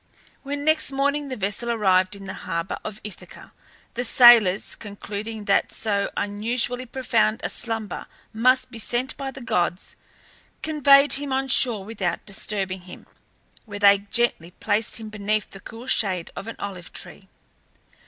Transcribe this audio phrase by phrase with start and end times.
[0.41, 3.53] When next morning the vessel arrived in the harbour of Ithaca
[3.93, 9.95] the sailors, concluding that so unusually profound a slumber must be sent by the gods,
[10.63, 13.05] conveyed him on shore without disturbing him,
[13.65, 17.29] where they gently placed him beneath the cool shade of an olive tree.